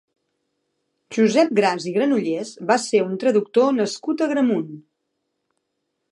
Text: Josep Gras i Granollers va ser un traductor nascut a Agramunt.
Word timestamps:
Josep 1.17 1.51
Gras 1.59 1.83
i 1.91 1.91
Granollers 1.97 2.53
va 2.71 2.77
ser 2.85 3.01
un 3.09 3.13
traductor 3.25 3.67
nascut 3.81 4.23
a 4.23 4.27
Agramunt. 4.31 4.73